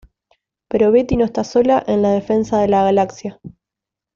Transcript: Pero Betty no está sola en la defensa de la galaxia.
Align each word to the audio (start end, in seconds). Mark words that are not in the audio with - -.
Pero 0.67 0.91
Betty 0.91 1.15
no 1.15 1.25
está 1.25 1.43
sola 1.43 1.83
en 1.85 2.01
la 2.01 2.09
defensa 2.09 2.57
de 2.59 2.67
la 2.69 2.83
galaxia. 2.83 3.39